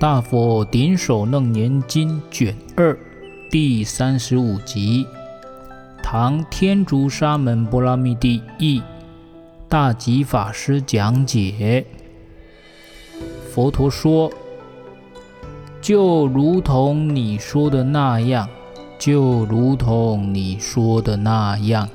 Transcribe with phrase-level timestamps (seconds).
[0.00, 2.98] 大佛顶首楞严经卷二
[3.50, 5.06] 第三十五集，
[6.02, 8.82] 唐天竺沙门波拉密帝译，
[9.68, 11.84] 大吉法师讲解。
[13.52, 14.32] 佛陀说
[15.82, 18.48] ：“就如同你说的那样，
[18.98, 21.86] 就如同你说的那样，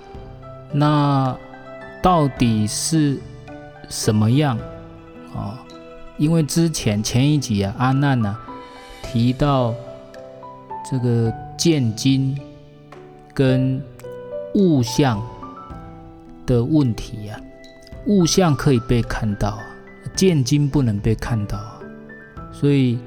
[0.72, 1.36] 那
[2.04, 3.20] 到底是
[3.90, 4.60] 什么样？”
[5.36, 5.65] 啊。
[6.18, 8.38] 因为之前前一集啊，阿难呢、
[9.04, 9.74] 提到
[10.90, 12.38] 这个见精
[13.34, 13.82] 跟
[14.54, 15.22] 物象
[16.46, 17.40] 的问题啊，
[18.08, 19.64] 物象可以被看到啊，
[20.16, 21.80] 见精不能被看到啊，
[22.52, 22.98] 所以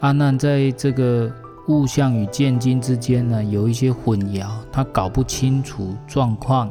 [0.00, 1.32] 阿难在这个
[1.68, 6.70] 物象与见精之间呢，有一些混淆，他搞不清楚状况，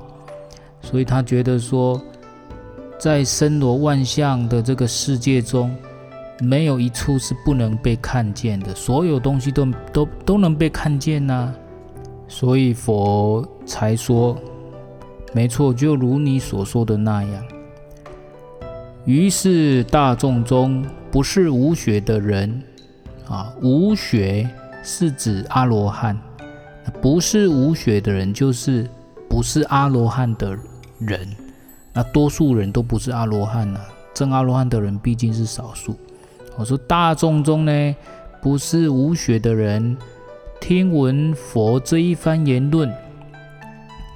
[0.81, 2.00] 所以他觉得说。
[2.99, 5.75] 在森罗万象的这个世界中，
[6.39, 11.53] 没有一处是不能被看见的，所有东西都都都能被看见呐、
[12.27, 14.38] 所以佛才说，
[15.33, 17.44] 没错，就如你所说的那样。
[19.05, 22.63] 于是大众中不是无学的人
[23.28, 24.50] 啊，无学
[24.81, 26.17] 是指阿罗汉，
[27.02, 28.89] 不是无学的人就是
[29.28, 30.57] 不是阿罗汉的
[31.00, 31.28] 人。
[31.94, 33.80] 那多数人都不是阿罗汉呐，
[34.16, 35.95] 证阿罗汉的人毕竟是少数。
[36.58, 37.95] 我说大众中呢，
[38.41, 39.95] 不是无学的人，
[40.59, 42.89] 听闻佛这一番言论，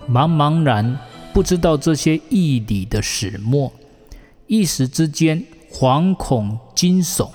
[0.09, 0.97] 茫茫然
[1.31, 3.71] 不知道这些义理的始末，
[4.47, 7.29] 一时之间惶恐惊悚，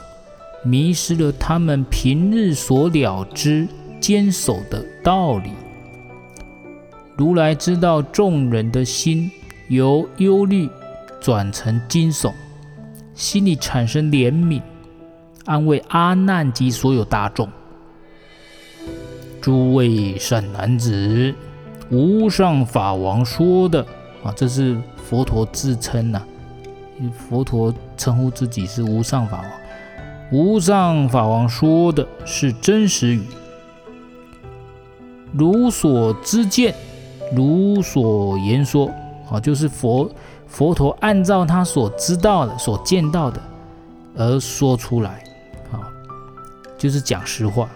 [0.65, 3.69] 迷失了他们平日所了知
[4.01, 5.53] 坚守的道理。
[7.17, 9.31] 如来知道众人的心。
[9.73, 10.69] 由忧虑
[11.19, 12.31] 转成惊悚，
[13.15, 14.61] 心里产生怜悯，
[15.47, 17.49] 安慰阿难及所有大众。
[19.41, 21.35] 诸位善男子，
[21.89, 23.81] 无上法王说的
[24.23, 26.23] 啊，这是佛陀自称呐、
[27.31, 29.51] 佛陀称呼自己是无上法王。
[30.31, 33.23] 无上法王说的是真实语，
[35.33, 36.75] 如所知见，
[37.35, 38.91] 如所言说。
[39.33, 40.09] 啊，就是佛
[40.47, 43.41] 佛陀按照他所知道的、所见到的
[44.15, 45.25] 而说出来，
[45.73, 45.81] 啊，
[46.77, 47.69] 就是讲实话，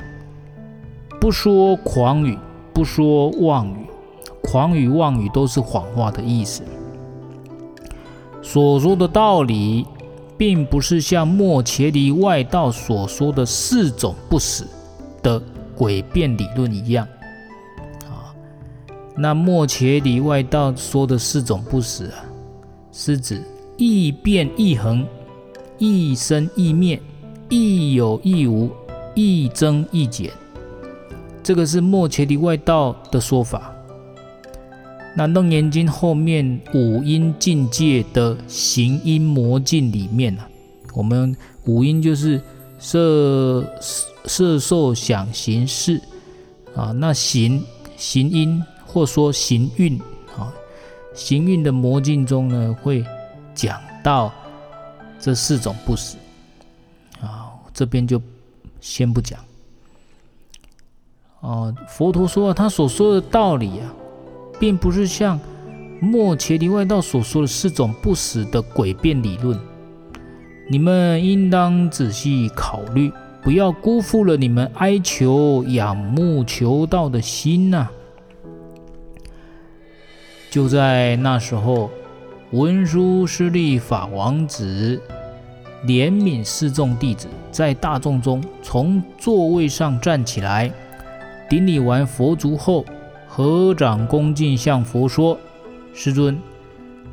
[1.18, 2.38] 不说狂语，
[2.74, 3.86] 不说妄语，
[4.42, 6.62] 狂语妄语都是谎话的意思。
[8.42, 9.86] 所说的道理，
[10.36, 14.66] 并不是像末伽黎外道所说的四种不死
[15.22, 15.40] 的
[15.76, 17.08] 诡辩理论一样。
[19.18, 22.24] 那末伽黎外道说的四种不死啊，
[22.92, 23.42] 是指
[23.78, 25.06] 亦变亦恒，
[25.78, 27.00] 亦生亦灭，
[27.48, 28.70] 亦有亦无，
[29.14, 30.30] 亦增亦减。
[31.42, 33.72] 这个是末伽黎外道的说法。
[35.16, 40.46] 那《楞严经》后面五阴境界的行阴魔境里面、啊，
[40.92, 41.34] 我们
[41.64, 42.38] 五阴就是
[42.78, 43.64] 色
[44.26, 45.98] 色受想行识
[46.74, 47.64] 啊，那行
[47.96, 48.62] 行阴。
[48.96, 50.00] 或说行运
[50.38, 50.50] 啊，
[51.12, 53.04] 行运的魔镜中呢，会
[53.54, 54.32] 讲到
[55.20, 56.16] 这四种不死
[57.20, 58.18] 啊，这边就
[58.80, 59.38] 先不讲。
[61.42, 63.92] 啊，佛陀说他所说的道理啊，
[64.58, 65.38] 并不是像
[66.00, 69.60] 末伽黎外道所说的四种不死的诡辩理论。
[70.70, 73.12] 你们应当仔细考虑，
[73.42, 77.90] 不要辜负了你们哀求、仰慕、求道的心呐、
[80.50, 81.90] 就在那时候，
[82.52, 85.00] 文殊师利法王子
[85.84, 90.70] 怜悯四众弟子，在大众中从座位上站起来，
[91.48, 92.84] 顶礼完佛足后，
[93.28, 95.36] 合掌恭敬向佛说
[95.92, 96.38] ：“师尊，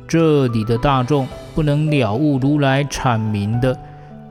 [0.08, 3.78] 这里的大众不能了悟如来阐明的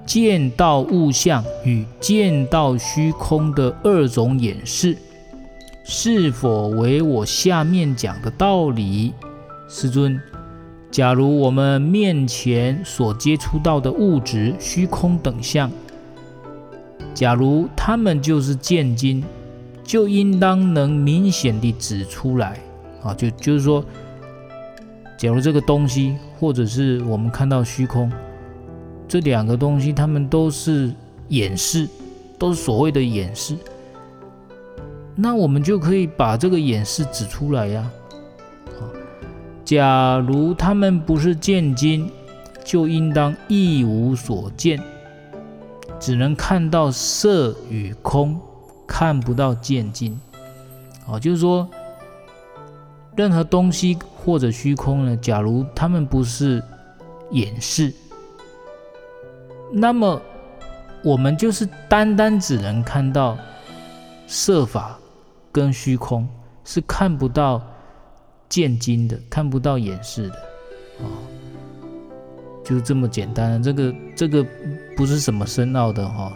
[0.06, 4.98] 见道物相与见道虚空的二种演示。”
[5.84, 9.14] 是否为我下面讲的道理？
[9.68, 10.20] 师尊，
[10.90, 15.70] 假如我们面前所接触到的物质、虚空等相，
[17.14, 19.24] 假如他们就是见精，
[19.84, 22.60] 就应当能明显地指出来
[23.04, 23.14] 啊！
[23.14, 23.84] 就就是说，
[25.18, 28.12] 假如这个东西，或者是我们看到虚空，
[29.08, 30.92] 这两个东西，他们都是
[31.28, 31.90] 掩饰，
[32.38, 33.58] 都是所谓的掩饰。
[35.16, 37.90] 那我们就可以把这个演示指出来呀。
[39.64, 42.12] 假如他们不是见精，
[42.64, 44.82] 就应当一无所见。
[46.00, 48.38] 只能看到色与空，
[48.86, 50.20] 看不到见金。
[51.08, 51.66] 哦，就是说，
[53.16, 56.62] 任何东西或者虚空呢，假如他们不是
[57.32, 57.94] 掩饰，
[59.72, 60.22] 那么
[61.04, 63.38] 我们就是单单只能看到
[64.28, 65.00] 色法
[65.54, 66.28] 跟虚空，
[66.66, 67.62] 是看不到
[68.50, 70.36] 见金的，看不到掩饰的。
[71.00, 71.08] 哦，
[72.66, 73.62] 就这么简单。
[73.62, 74.46] 这个这个
[74.98, 76.32] 不是什么深奥的哈、哦，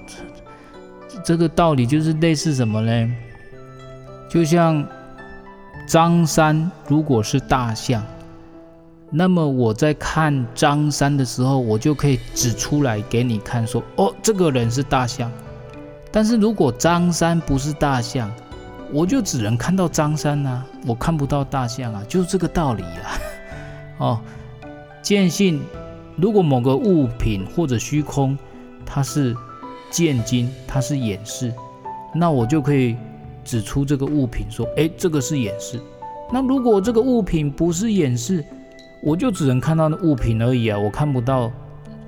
[1.26, 3.12] 这个道理就是类似什么呢？
[4.30, 4.86] 就像
[5.88, 8.04] 张三如果是大象，
[9.10, 15.32] 那么我在看张三的时候，我就可以指出来给你看，说哦，这个人是大象。
[16.12, 18.32] 但是如果张三不是大象，
[18.92, 23.20] 我就只能看到张三啊，我看不到大象啊，就是这个道理啊。
[24.00, 24.22] 哦，
[25.02, 25.62] 见性，
[26.16, 28.38] 如果某个物品或者虚空，
[28.86, 29.36] 它是
[29.90, 31.54] 见金，它是掩饰，
[32.14, 32.96] 那我就可以。
[33.48, 35.80] 指出这个物品，说：“哎，这个是掩饰。
[36.34, 38.44] 那如果这个物品不是掩饰，
[39.02, 41.50] 我就只能看到那物品而已啊，我看不到，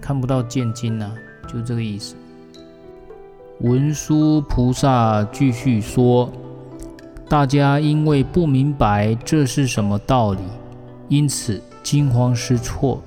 [0.01, 1.09] 看不到见金啊，
[1.47, 2.13] 就这个意思。”
[3.63, 6.29] 文殊菩萨继续说
[7.29, 10.39] ：“大家因为不明白这是什么道理，
[11.07, 13.01] 因此惊慌失措，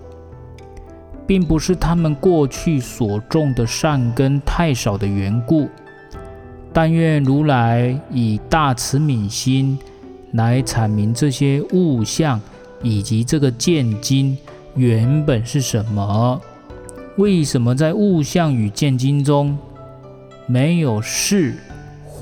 [1.26, 5.68] 并不是他们过去所种的善根太少的缘故。”
[6.72, 9.78] 但愿如来以大慈悯心
[10.32, 12.40] 来阐明这些物象，
[12.80, 14.38] 以及这个见经
[14.74, 16.40] 原本是什么？
[17.18, 19.58] 为什么在物象与见经中
[20.46, 21.56] 没有事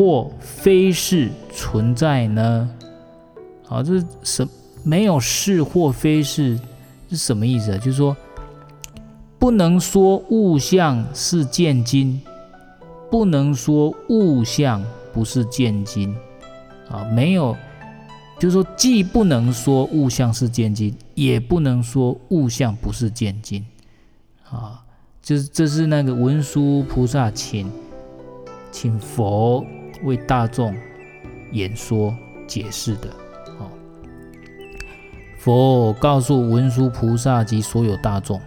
[0.00, 2.70] 或非是存在呢？
[3.68, 4.48] 啊，这是什
[4.82, 6.58] 没有是或非是
[7.10, 7.76] 是什么意思啊？
[7.76, 8.16] 就是说，
[9.38, 12.18] 不能说物象是见金。
[13.10, 14.82] 不能说物象
[15.12, 16.16] 不是见金，
[16.88, 17.54] 啊，没有，
[18.38, 23.66] 就是说，既不能说物象是见金，也不能说物象不是见金，
[24.48, 24.82] 啊，
[25.20, 27.70] 就是这是那个文殊菩萨请
[28.70, 29.62] 请佛
[30.02, 30.74] 为大众
[31.52, 32.14] 演说
[32.46, 33.08] 解释的，
[33.58, 33.70] 哦，
[35.38, 38.40] 佛告诉文殊菩萨及所有大众，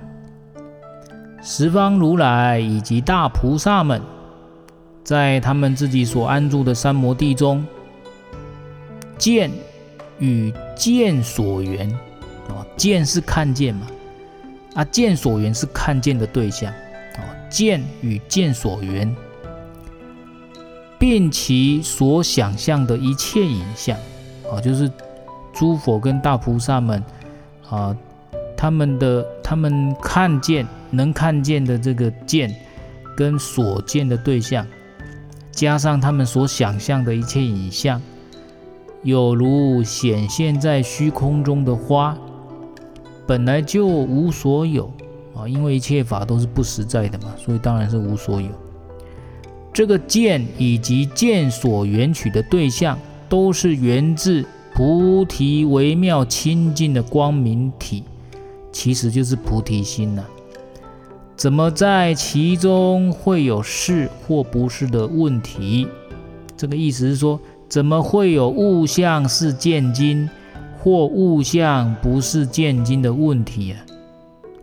[1.41, 4.01] 十方如来以及大菩萨们。
[5.03, 7.67] 在他们自己所安住的三摩地中，
[9.17, 9.51] 见
[10.17, 11.91] 与见所缘，
[12.47, 13.85] 哦，见是看见嘛，
[14.75, 16.71] 啊，见所缘是看见的对象，
[17.17, 19.13] 哦，见与见所缘，
[21.03, 23.97] 并其所想象的一切影像，
[24.49, 24.89] 啊，就是
[25.51, 27.03] 诸佛跟大菩萨们，
[27.69, 27.93] 啊，
[28.55, 32.55] 他们的他们看见能看见的这个见，
[33.17, 34.65] 跟所见的对象。
[35.51, 38.01] 加上他们所想象的一切影像，
[39.01, 42.17] 有如显现在虚空中的花，
[43.27, 44.89] 本来就无所有
[45.35, 48.47] 啊，因为一切法都是不实在的嘛，所以当然是无所有。
[49.73, 52.97] 这个见以及见所缘取的对象，
[53.27, 58.03] 都是源自菩提微妙清净的光明体，
[58.71, 60.29] 其实就是菩提心呐、啊。
[61.35, 65.87] 怎么在其中会有是或不是的问题？
[66.55, 70.29] 这个意思是说，怎么会有物象是见金，
[70.77, 73.81] 或物象不是见金的问题啊？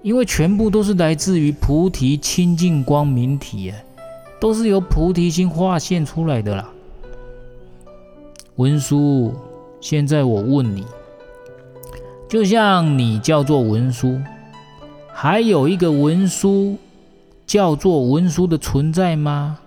[0.02, 3.76] 因为全部都是来自于菩提清净光明体啊，
[4.40, 6.68] 都是由菩提心化现出来的啦。
[8.56, 9.35] 文殊，
[9.80, 10.85] 现在我问你，
[12.28, 14.18] 就像你叫做文殊。
[15.12, 16.76] 还有一个文殊，
[17.47, 19.59] 叫做文殊的存在吗？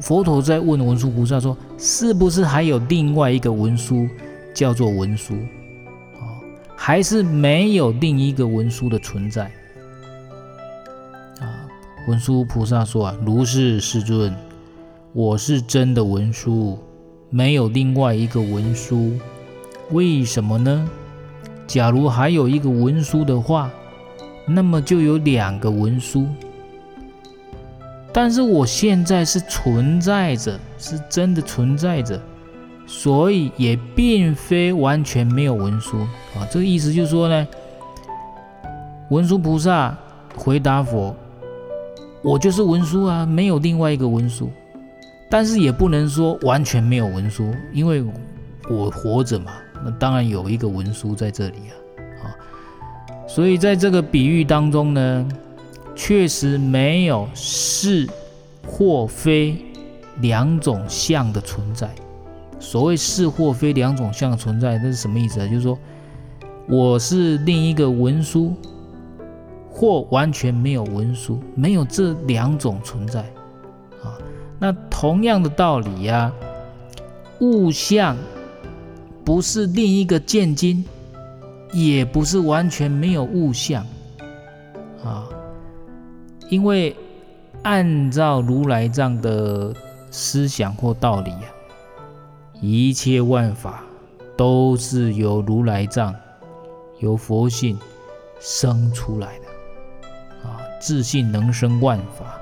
[0.00, 4.08] 佛陀在问文殊菩萨说：“是不是还有另外一个文殊，
[4.52, 5.34] 叫做文殊？
[5.34, 6.42] 哦，
[6.74, 9.48] 还是没有另一个文殊的存在？”
[12.08, 14.34] 文殊菩萨说：“啊，如是，世尊，
[15.12, 16.76] 我是真的文殊，
[17.30, 19.12] 没有另外一个文殊。
[19.92, 20.88] 为什么呢？”
[21.64, 23.70] 假如还有一个文殊的话，
[24.46, 26.26] 那么就有两个文殊。
[28.12, 32.20] 但是我现在是存在着，是真的存在着，
[32.84, 36.00] 所以也并非完全没有文殊
[36.34, 36.44] 啊。
[36.50, 37.46] 这个意思就是说呢，
[39.10, 39.96] 文殊菩萨
[40.36, 41.14] 回答佛
[42.22, 44.48] ：“我就是文殊啊，没有另外一个文殊。
[45.28, 48.04] 但是也不能说完全没有文殊，因为
[48.70, 49.52] 我活着嘛。”
[49.84, 52.24] 那当然有一个文殊在这里啊，啊，
[53.26, 55.28] 所以在这个比喻当中呢，
[55.96, 58.08] 确实没有是
[58.64, 59.56] 或非
[60.20, 61.90] 两种相的存在。
[62.60, 65.48] 所谓是或非两种相的存在，那是什么意思啊？
[65.48, 65.76] 就是说，
[66.68, 68.54] 我是另一个文殊，
[69.72, 73.20] 或完全没有文殊，没有这两种存在
[74.02, 74.18] 啊。
[74.58, 76.32] 那同样的道理呀、
[77.40, 78.16] 物相
[79.24, 80.84] 不是另一个见金，
[81.72, 83.84] 也不是完全没有物相
[85.02, 85.28] 啊。
[86.50, 86.94] 因为
[87.62, 89.74] 按照如来藏的
[90.10, 91.48] 思想或道理啊，
[92.60, 93.82] 一切万法
[94.36, 96.14] 都是由如来藏、
[96.98, 97.78] 由佛性
[98.38, 99.41] 生出来的，
[100.82, 102.40] 自信能生万法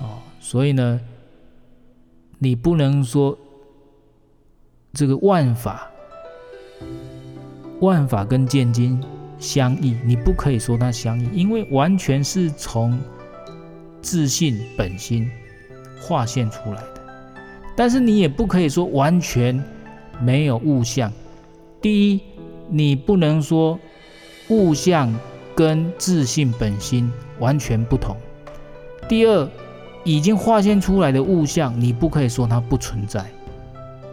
[0.00, 1.00] 哦，所以呢，
[2.40, 3.38] 你不能说
[4.92, 5.88] 这个万法，
[7.78, 9.00] 万法跟见精。
[9.38, 12.96] 相异，你不可以说它相异，因为完全是从
[14.00, 15.28] 自信本心
[16.00, 17.02] 化现出来的。
[17.76, 19.60] 但是你也不可以说完全
[20.20, 21.12] 没有物象。
[21.80, 22.20] 第一，
[22.68, 23.76] 你不能说
[24.48, 25.12] 物象
[25.54, 28.16] 跟自性本心完全不同。
[29.08, 29.48] 第二，
[30.04, 33.24] 已经化现出来的物象，你不可以说它不存在，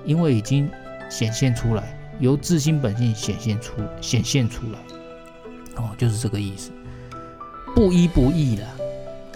[0.06, 0.70] 因为已经
[1.10, 4.80] 显现出来，由自性本性显现出显现出来。
[5.76, 6.72] 哦，就是这个意思，
[7.74, 8.68] 不依不异了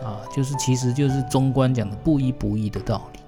[0.04, 3.20] 啊，就是其实就是中观讲的不依不异的道理。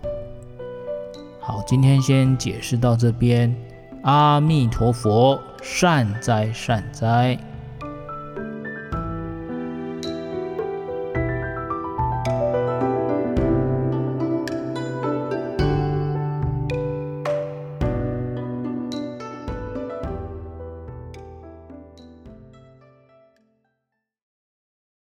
[1.39, 3.55] 好，今天先解释到这边，
[4.01, 7.37] 阿弥陀佛，善哉善哉。